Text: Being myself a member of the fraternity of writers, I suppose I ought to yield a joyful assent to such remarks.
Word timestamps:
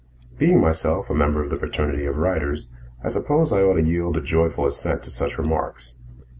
Being 0.35 0.59
myself 0.59 1.11
a 1.11 1.13
member 1.13 1.43
of 1.43 1.51
the 1.51 1.57
fraternity 1.59 2.07
of 2.07 2.17
writers, 2.17 2.69
I 3.03 3.09
suppose 3.09 3.53
I 3.53 3.61
ought 3.61 3.75
to 3.75 3.83
yield 3.83 4.17
a 4.17 4.21
joyful 4.21 4.65
assent 4.65 5.03
to 5.03 5.11
such 5.11 5.37
remarks. 5.37 5.99